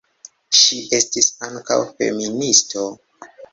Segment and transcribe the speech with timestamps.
[0.59, 2.89] Ŝi estis ankaŭ feministo.